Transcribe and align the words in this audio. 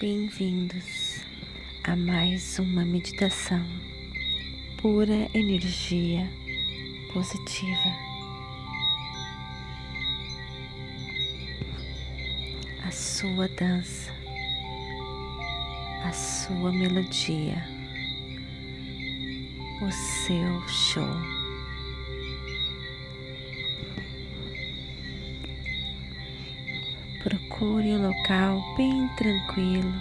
Bem-vindos 0.00 1.22
a 1.82 1.96
mais 1.96 2.60
uma 2.60 2.84
meditação 2.84 3.66
pura 4.80 5.28
energia 5.34 6.30
positiva. 7.12 7.96
A 12.86 12.92
sua 12.92 13.48
dança, 13.48 14.14
a 16.04 16.12
sua 16.12 16.70
melodia, 16.70 17.60
o 19.82 19.90
seu 19.90 20.68
show. 20.68 21.37
Procure 27.58 27.88
um 27.88 28.06
local 28.06 28.62
bem 28.76 29.08
tranquilo, 29.16 29.92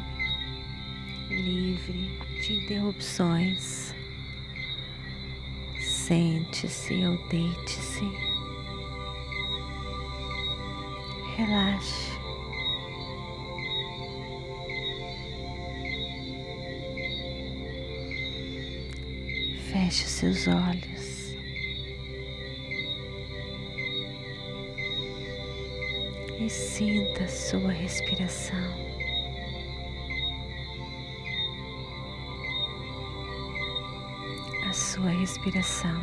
livre 1.28 2.12
de 2.40 2.54
interrupções. 2.54 3.96
Sente-se 5.80 6.94
ou 7.04 7.18
deite-se. 7.30 8.04
Relaxe. 11.36 12.12
Feche 19.72 20.08
seus 20.08 20.48
olhos. 20.48 20.97
E 26.48 26.50
sinta 26.50 27.26
a 27.26 27.28
sua 27.28 27.74
respiração. 27.74 28.58
A 34.66 34.72
sua 34.72 35.10
respiração 35.10 36.02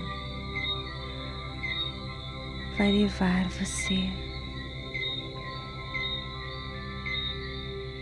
vai 2.77 2.93
levar 2.93 3.49
você 3.49 4.07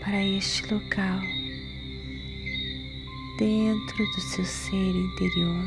para 0.01 0.21
este 0.21 0.63
local 0.73 1.21
dentro 3.37 4.05
do 4.05 4.19
seu 4.19 4.43
ser 4.43 4.75
interior, 4.75 5.63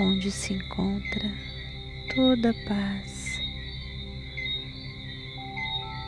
onde 0.00 0.32
se 0.32 0.54
encontra 0.54 1.32
toda 2.12 2.50
a 2.50 2.54
paz 2.66 3.13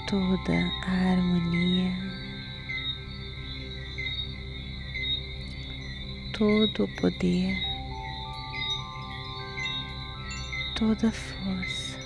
toda 0.06 0.72
a 0.82 0.90
harmonia, 1.10 1.92
todo 6.32 6.84
o 6.84 6.88
poder, 6.96 7.56
toda 10.76 11.08
a 11.08 11.12
força. 11.12 11.98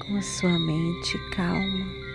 Com 0.00 0.16
a 0.16 0.22
sua 0.22 0.58
mente 0.58 1.18
calma. 1.30 2.05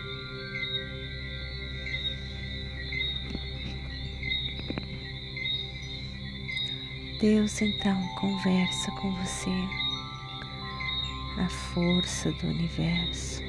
Deus 7.21 7.61
então 7.61 8.01
conversa 8.15 8.89
com 8.93 9.11
você, 9.11 9.51
a 11.37 11.47
força 11.47 12.31
do 12.31 12.47
universo, 12.47 13.43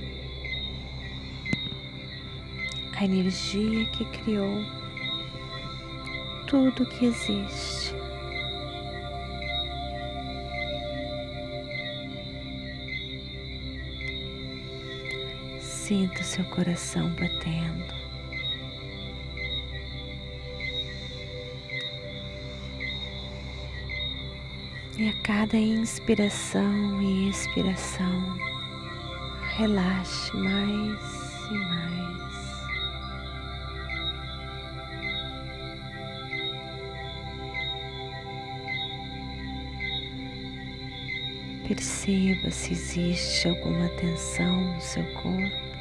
a 2.94 3.02
energia 3.02 3.86
que 3.86 4.04
criou 4.04 4.62
tudo 6.46 6.84
que 6.84 7.06
existe. 7.06 7.94
Sinta 15.62 16.20
o 16.20 16.24
seu 16.24 16.44
coração 16.44 17.08
batendo. 17.14 18.01
E 25.02 25.08
a 25.08 25.12
cada 25.14 25.56
inspiração 25.56 27.02
e 27.02 27.28
expiração, 27.28 28.38
relaxe 29.56 30.32
mais 30.36 31.40
e 31.50 31.54
mais. 31.54 32.62
Perceba 41.66 42.52
se 42.52 42.72
existe 42.72 43.48
alguma 43.48 43.88
tensão 43.88 44.72
no 44.72 44.80
seu 44.80 45.02
corpo. 45.14 45.71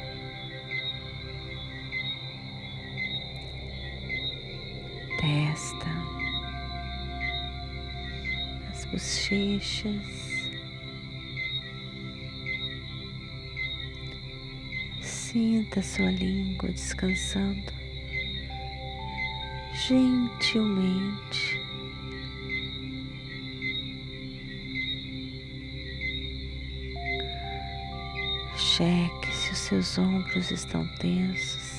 Bochechas. 8.92 10.42
Sinta 15.00 15.80
sua 15.80 16.10
língua 16.10 16.70
descansando 16.70 17.72
gentilmente. 19.88 21.60
Cheque 28.56 29.32
se 29.32 29.52
os 29.52 29.58
seus 29.58 29.98
ombros 29.98 30.50
estão 30.50 30.86
tensos. 30.98 31.71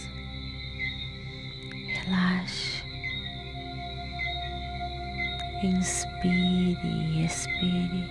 Inspire 5.63 6.77
e 6.83 7.23
expire. 7.23 8.09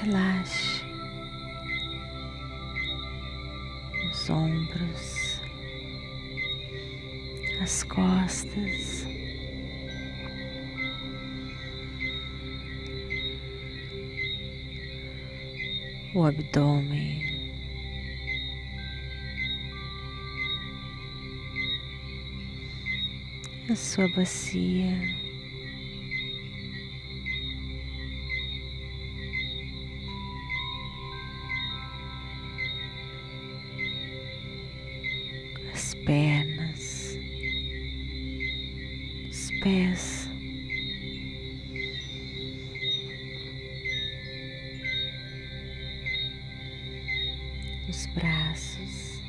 Relaxe 0.00 0.82
os 4.10 4.30
ombros, 4.30 5.40
as 7.60 7.82
costas. 7.82 9.06
O 16.14 16.24
abdômen. 16.24 17.21
A 23.70 23.76
sua 23.76 24.08
bacia. 24.08 24.98
As 35.72 35.94
pernas, 36.04 37.18
os 39.30 39.50
pés. 39.60 40.28
Os 47.88 48.06
braços 48.14 49.20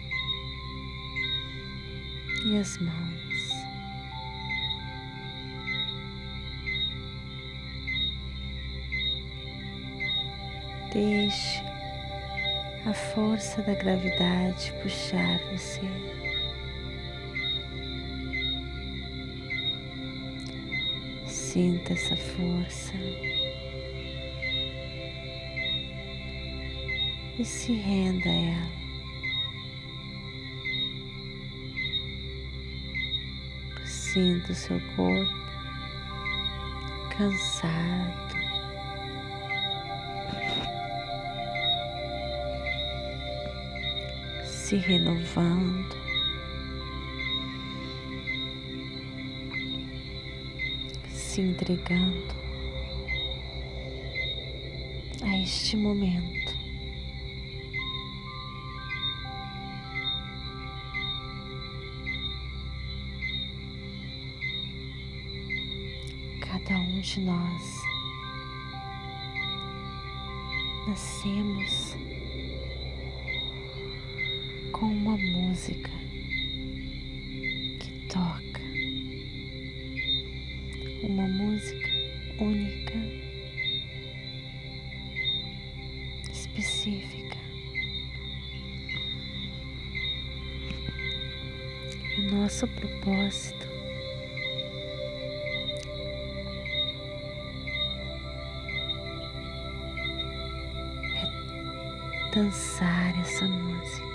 e 2.45 2.57
as 2.57 2.77
mãos. 2.79 3.22
Deixe 10.93 11.59
a 12.85 12.93
força 12.93 13.63
da 13.63 13.73
gravidade 13.73 14.71
puxar 14.83 15.39
você. 15.51 15.81
Sinta 21.25 21.93
essa 21.93 22.15
força 22.15 22.93
e 27.39 27.43
se 27.43 27.73
renda 27.73 28.29
a 28.29 28.33
ela. 28.33 28.83
Sinta 33.83 34.51
o 34.51 34.55
seu 34.55 34.79
corpo 34.95 35.33
cansado. 37.17 38.22
Se 44.63 44.77
renovando, 44.77 45.93
se 51.09 51.41
entregando 51.41 52.33
a 55.21 55.37
este 55.43 55.75
momento. 55.75 56.53
Cada 66.39 66.79
um 66.79 67.01
de 67.01 67.19
nós 67.19 67.81
nascemos 70.87 71.97
com 74.83 74.89
uma 74.89 75.17
música 75.17 75.89
que 77.79 78.07
toca, 78.09 78.61
uma 81.03 81.25
música 81.25 81.89
única, 82.37 82.93
específica. 86.29 87.37
E 92.17 92.19
o 92.19 92.35
nosso 92.35 92.67
propósito 92.67 93.65
é 101.15 102.35
dançar 102.35 103.17
essa 103.21 103.47
música. 103.47 104.12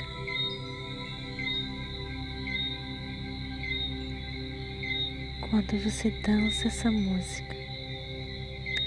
Quando 5.51 5.83
você 5.83 6.11
dança 6.11 6.69
essa 6.69 6.91
música, 6.91 7.57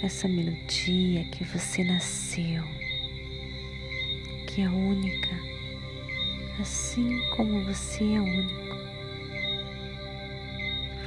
essa 0.03 0.27
melodia 0.27 1.23
que 1.31 1.43
você 1.43 1.83
nasceu, 1.83 2.63
que 4.45 4.61
é 4.61 4.69
única, 4.69 5.35
assim 6.59 7.19
como 7.35 7.65
você 7.65 8.03
é 8.03 8.21
único, 8.21 8.77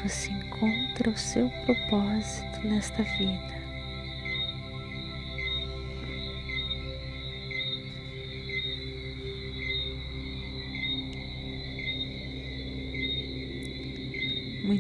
você 0.02 0.32
encontra 0.32 1.10
o 1.10 1.16
seu 1.16 1.48
propósito 1.64 2.66
nesta 2.66 3.04
vida. 3.04 3.63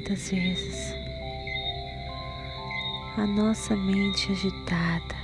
Muitas 0.06 0.30
vezes 0.30 0.94
a 3.16 3.26
nossa 3.26 3.74
mente 3.74 4.30
agitada, 4.32 5.16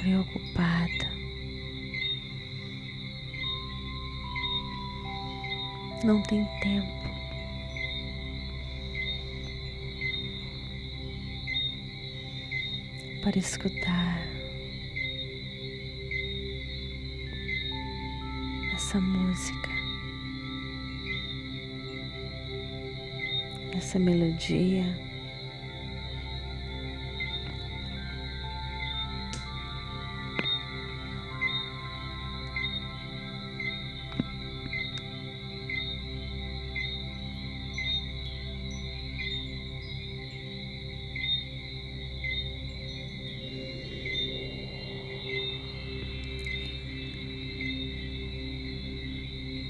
preocupada, 0.00 1.12
não 6.02 6.22
tem 6.22 6.42
tempo. 6.62 7.02
Para 13.22 13.38
escutar 13.38 14.26
essa 18.74 18.98
música, 18.98 19.71
essa 23.92 23.98
melodia. 23.98 24.86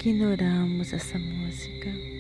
ignoramos 0.04 0.92
essa 0.92 1.18
música. 1.18 2.11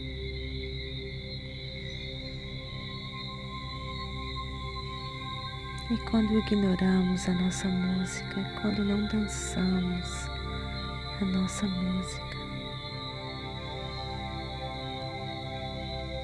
E 5.92 5.96
quando 6.08 6.38
ignoramos 6.38 7.28
a 7.28 7.34
nossa 7.34 7.68
música, 7.68 8.42
quando 8.62 8.82
não 8.82 9.06
dançamos 9.08 10.26
a 11.20 11.24
nossa 11.26 11.66
música, 11.66 12.38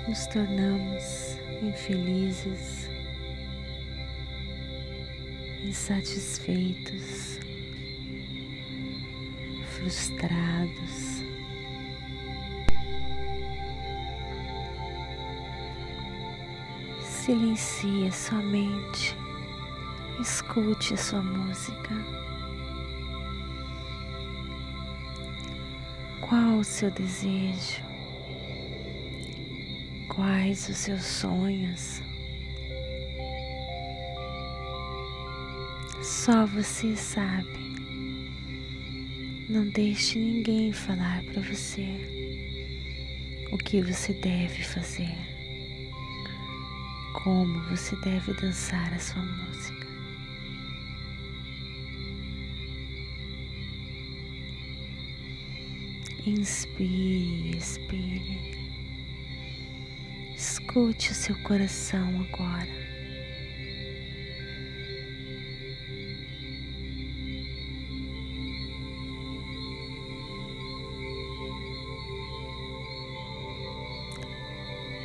nos 0.08 0.26
tornamos 0.28 1.36
infelizes, 1.62 2.88
insatisfeitos, 5.62 7.38
frustrados. 9.76 11.22
Silencie 17.02 18.10
sua 18.10 18.38
mente, 18.38 19.14
escute 20.20 20.96
sua 20.96 21.22
música. 21.22 21.94
Qual 26.20 26.58
o 26.58 26.64
seu 26.64 26.90
desejo? 26.90 27.82
Quais 30.08 30.68
os 30.68 30.76
seus 30.76 31.04
sonhos? 31.04 32.02
Só 36.02 36.46
você 36.46 36.96
sabe. 36.96 37.68
Não 39.48 39.66
deixe 39.70 40.18
ninguém 40.18 40.72
falar 40.72 41.22
para 41.24 41.40
você 41.40 41.86
o 43.50 43.56
que 43.56 43.80
você 43.80 44.12
deve 44.12 44.62
fazer 44.62 45.38
como 47.28 47.60
você 47.64 47.96
deve 47.96 48.32
dançar 48.34 48.92
a 48.94 48.98
sua 48.98 49.22
música. 49.22 49.77
Inspire 56.28 57.56
expire. 57.56 58.38
Escute 60.36 61.10
o 61.10 61.14
seu 61.14 61.34
coração 61.42 62.06
agora. 62.20 62.68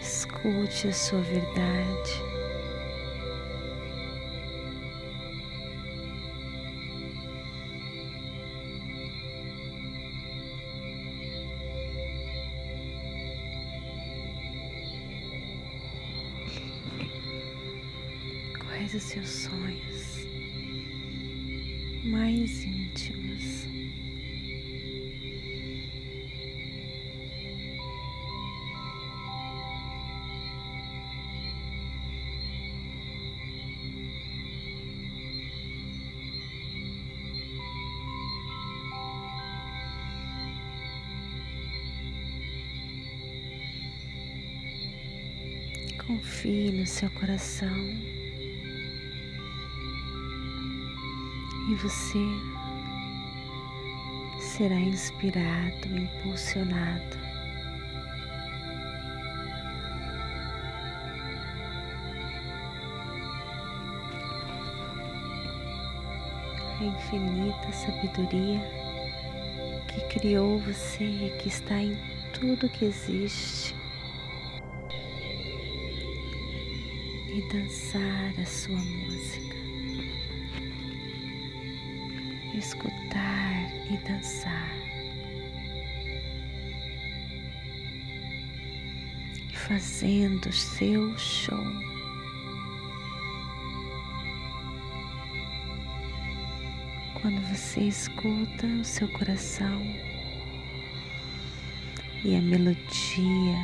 Escute 0.02 0.90
a 0.90 0.94
sua 0.94 1.22
verdade. 1.22 2.33
os 18.96 19.04
seus 19.04 19.28
sonhos 19.28 20.28
mais 22.04 22.64
íntimos. 22.64 23.64
confie 46.06 46.72
no 46.72 46.86
seu 46.86 47.10
coração. 47.12 48.23
E 51.70 51.76
você 51.76 52.20
será 54.40 54.76
inspirado, 54.76 55.88
impulsionado. 55.88 57.24
A 66.80 66.84
infinita 66.84 67.72
sabedoria 67.72 68.62
que 69.88 70.20
criou 70.20 70.60
você 70.60 71.04
e 71.04 71.38
que 71.40 71.48
está 71.48 71.78
em 71.78 71.98
tudo 72.34 72.70
que 72.70 72.86
existe. 72.86 73.76
E 77.30 77.42
dançar 77.52 78.34
a 78.40 78.46
sua 78.46 78.76
música, 78.76 79.56
escutar 82.64 83.70
e 83.92 83.98
dançar, 84.08 84.74
fazendo 89.54 90.52
seu 90.52 91.18
show. 91.18 91.64
quando 97.22 97.40
você 97.48 97.80
escuta 97.80 98.68
o 98.68 98.84
seu 98.84 99.08
coração 99.08 99.82
e 102.26 102.36
a 102.36 102.42
melodia, 102.42 103.58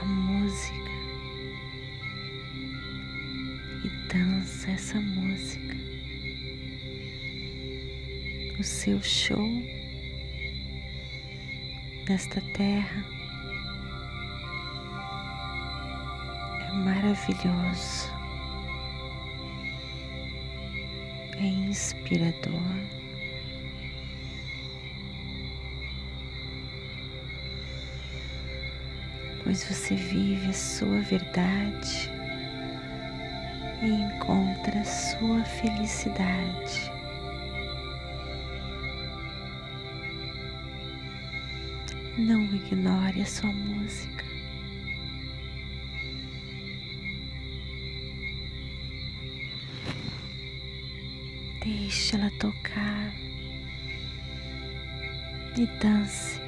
a 0.00 0.04
música 0.06 0.92
e 3.84 3.88
dança 4.10 4.70
essa 4.70 4.98
música. 4.98 5.91
O 8.62 8.64
seu 8.64 9.02
show 9.02 9.44
nesta 12.08 12.40
terra 12.52 13.04
é 16.60 16.72
maravilhoso. 16.72 18.08
é 21.40 21.44
inspirador. 21.44 22.52
Pois 29.42 29.64
você 29.64 29.96
vive 29.96 30.50
a 30.50 30.52
sua 30.52 31.00
verdade 31.00 32.08
e 33.82 33.88
encontra 33.88 34.78
a 34.78 34.84
sua 34.84 35.42
felicidade. 35.42 37.01
Não 42.22 42.44
ignore 42.44 43.20
a 43.20 43.26
sua 43.26 43.50
música. 43.50 44.24
Deixe 51.64 52.14
ela 52.14 52.30
tocar 52.38 53.12
e 55.58 55.66
dance. 55.80 56.40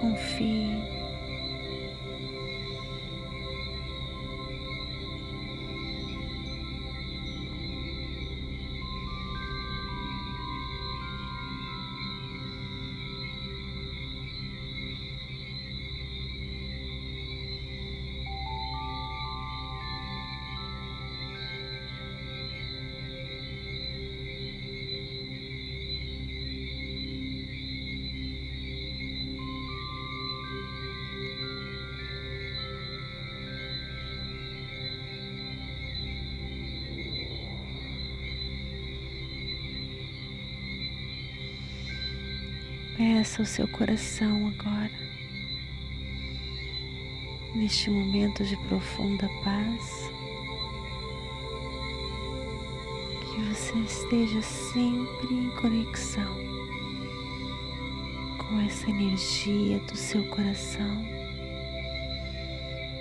Confie. 0.00 0.99
Peça 43.20 43.42
ao 43.42 43.46
seu 43.46 43.68
coração 43.68 44.46
agora, 44.48 44.90
neste 47.54 47.90
momento 47.90 48.42
de 48.42 48.56
profunda 48.66 49.28
paz, 49.44 50.10
que 53.20 53.42
você 53.42 53.78
esteja 53.80 54.40
sempre 54.40 55.34
em 55.34 55.50
conexão 55.50 56.34
com 58.38 58.58
essa 58.62 58.88
energia 58.88 59.78
do 59.80 59.96
seu 59.98 60.24
coração, 60.28 61.04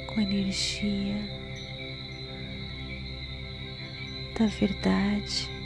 com 0.06 0.20
a 0.20 0.24
energia 0.24 1.16
da 4.38 4.48
verdade 4.48 5.59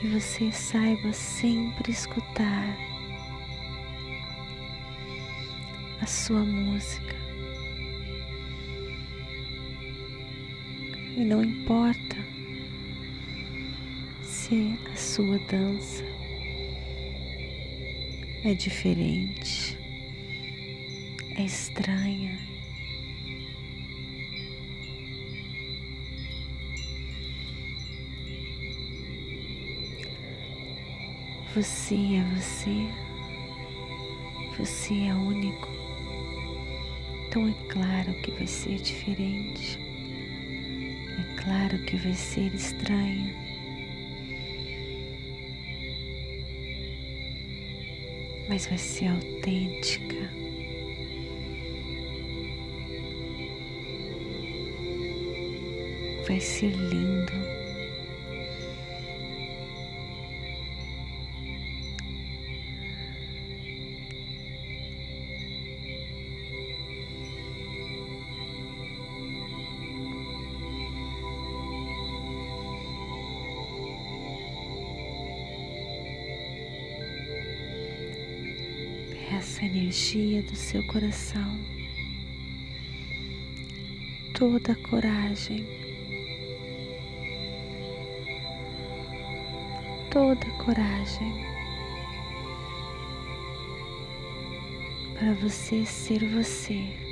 que 0.00 0.06
você 0.06 0.52
saiba 0.52 1.12
sempre 1.12 1.90
escutar 1.90 2.76
a 6.00 6.06
sua 6.06 6.44
música. 6.44 7.16
E 11.16 11.24
não 11.24 11.42
importa 11.42 12.16
se 14.22 14.78
a 14.92 14.96
sua 14.96 15.36
dança 15.40 16.04
é 18.44 18.54
diferente, 18.54 19.76
é 21.36 21.42
estranha, 21.42 22.38
Você 31.58 31.96
é 31.96 32.22
você, 32.36 32.86
você 34.56 34.94
é 35.08 35.12
único. 35.12 35.68
Então 37.26 37.48
é 37.48 37.54
claro 37.68 38.14
que 38.22 38.30
vai 38.30 38.46
ser 38.46 38.76
diferente, 38.76 39.76
é 41.18 41.42
claro 41.42 41.76
que 41.84 41.96
vai 41.96 42.14
ser 42.14 42.54
estranha. 42.54 43.34
Mas 48.48 48.68
vai 48.68 48.78
ser 48.78 49.08
autêntica. 49.08 50.30
Vai 56.24 56.38
ser 56.38 56.70
lindo. 56.70 57.57
Energia 79.98 80.42
do 80.42 80.54
seu 80.54 80.80
coração, 80.84 81.58
toda 84.32 84.72
a 84.72 84.88
coragem, 84.88 85.66
toda 90.08 90.46
a 90.46 90.64
coragem. 90.64 91.48
Para 95.18 95.32
você 95.34 95.84
ser 95.84 96.24
você. 96.28 97.07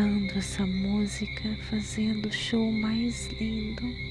Dançando 0.00 0.38
essa 0.38 0.66
música, 0.66 1.54
fazendo 1.68 2.26
o 2.26 2.32
show 2.32 2.72
mais 2.72 3.26
lindo. 3.38 4.09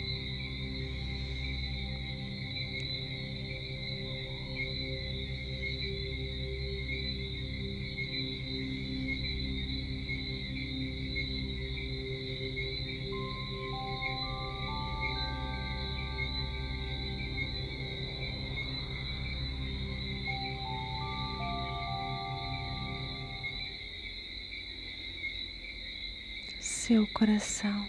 Seu 26.89 27.05
coração 27.13 27.85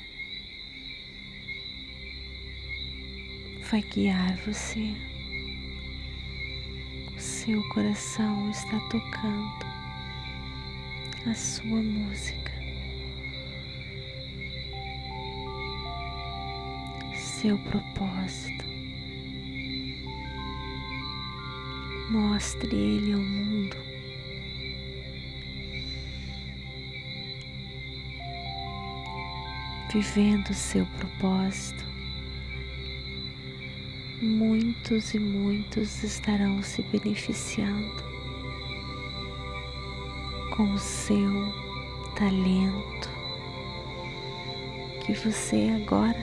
vai 3.71 3.81
guiar 3.81 4.37
você. 4.45 4.95
O 7.17 7.19
seu 7.19 7.67
coração 7.71 8.51
está 8.51 8.79
tocando 8.91 9.65
a 11.27 11.33
sua 11.33 11.81
música. 11.81 12.53
Seu 17.17 17.57
propósito. 17.57 18.67
Mostre 22.11 22.77
ele 22.77 23.15
ao 23.15 23.21
mundo 23.21 23.90
vivendo 29.93 30.51
o 30.51 30.55
seu 30.55 30.87
propósito, 30.87 31.85
muitos 34.23 35.15
e 35.15 35.19
muitos 35.19 36.05
estarão 36.05 36.63
se 36.63 36.81
beneficiando 36.83 38.03
com 40.55 40.73
o 40.73 40.79
seu 40.79 41.53
talento 42.15 43.11
que 45.05 45.13
você 45.13 45.73
agora 45.75 46.21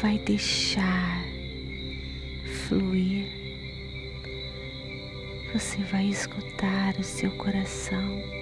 vai 0.00 0.16
deixar 0.18 1.24
fluir. 2.68 3.26
Você 5.52 5.78
vai 5.90 6.06
escutar 6.06 6.94
o 7.00 7.02
seu 7.02 7.32
coração 7.32 8.37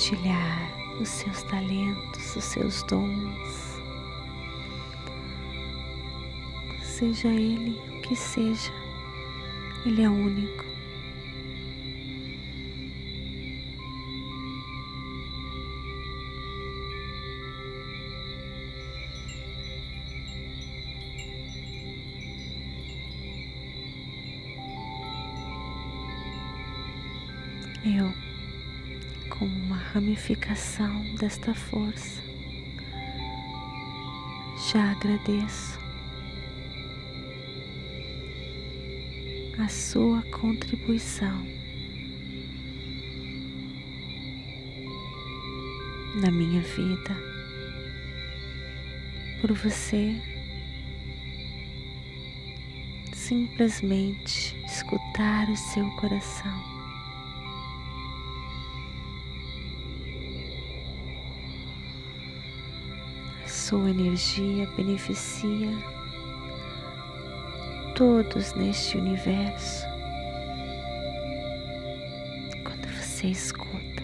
compartilhar 0.00 0.72
os 0.98 1.08
seus 1.08 1.42
talentos, 1.42 2.34
os 2.34 2.44
seus 2.44 2.82
dons. 2.84 3.78
Seja 6.82 7.28
ele 7.28 7.78
o 7.98 8.00
que 8.00 8.16
seja, 8.16 8.72
ele 9.84 10.02
é 10.02 10.08
único. 10.08 10.69
Ramificação 29.92 31.02
desta 31.16 31.52
força. 31.52 32.22
Já 34.70 34.92
agradeço 34.92 35.80
a 39.58 39.68
sua 39.68 40.22
contribuição 40.30 41.44
na 46.22 46.30
minha 46.30 46.60
vida, 46.60 47.16
por 49.40 49.52
você 49.52 50.14
simplesmente 53.12 54.56
escutar 54.66 55.48
o 55.48 55.56
seu 55.56 55.88
coração. 55.96 56.69
Sua 63.70 63.88
energia 63.88 64.68
beneficia 64.76 65.70
todos 67.94 68.52
neste 68.54 68.98
universo. 68.98 69.86
Quando 72.64 72.88
você 72.88 73.28
escuta 73.28 74.02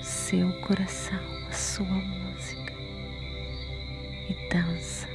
seu 0.00 0.48
coração, 0.60 1.18
a 1.48 1.52
sua 1.52 1.84
música 1.86 2.72
e 4.30 4.48
dança 4.48 5.08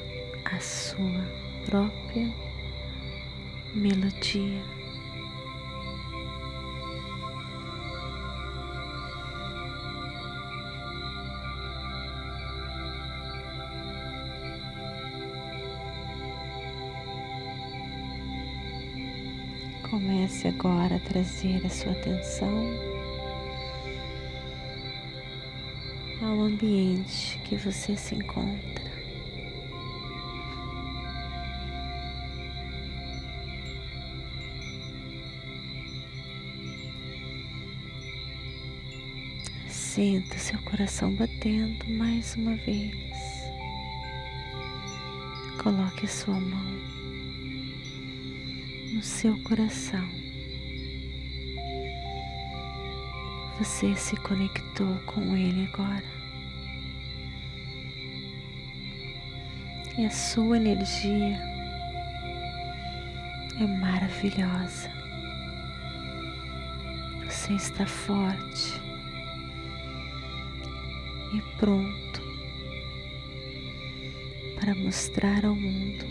a 0.44 0.60
sua 0.60 1.26
própria 1.66 2.30
melodia. 3.74 4.79
Comece 20.40 20.48
agora 20.48 20.96
a 20.96 21.00
trazer 21.00 21.66
a 21.66 21.70
sua 21.70 21.92
atenção 21.92 22.66
ao 26.22 26.40
ambiente 26.40 27.38
que 27.40 27.58
você 27.58 27.98
se 27.98 28.16
encontra. 28.16 28.90
Sinta 39.68 40.38
seu 40.38 40.60
coração 40.60 41.14
batendo 41.16 41.86
mais 41.90 42.36
uma 42.38 42.56
vez. 42.56 42.96
Coloque 45.62 46.06
a 46.06 46.10
sua 46.10 46.40
mão 46.40 46.80
no 48.94 49.04
seu 49.04 49.38
coração. 49.44 50.29
Você 53.60 53.94
se 53.94 54.16
conectou 54.16 54.96
com 55.06 55.36
Ele 55.36 55.70
agora. 55.74 56.06
E 59.98 60.06
a 60.06 60.10
sua 60.10 60.56
energia 60.56 61.38
é 63.60 63.68
maravilhosa. 63.82 64.90
Você 67.26 67.52
está 67.52 67.86
forte 67.86 68.80
e 71.34 71.42
pronto 71.58 72.22
para 74.58 74.74
mostrar 74.76 75.44
ao 75.44 75.54
mundo 75.54 76.06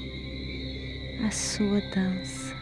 a 1.26 1.30
sua 1.30 1.80
dança. 1.80 2.57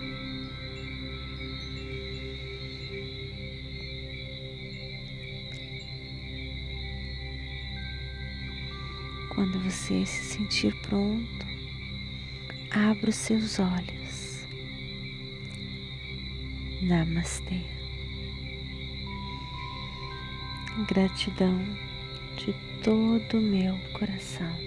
Quando 9.37 9.59
você 9.59 10.07
se 10.07 10.35
sentir 10.35 10.75
pronto, 10.81 11.47
abra 12.71 13.11
os 13.11 13.17
seus 13.17 13.59
olhos. 13.59 14.47
Namastê. 16.81 17.61
Gratidão 20.89 21.63
de 22.39 22.55
todo 22.83 23.37
o 23.37 23.43
meu 23.43 23.79
coração. 23.93 24.66